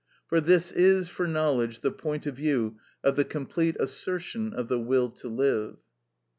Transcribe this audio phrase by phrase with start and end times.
[0.25, 4.79] For this is, for knowledge, the point of view of the complete assertion of the
[4.79, 5.77] will to live.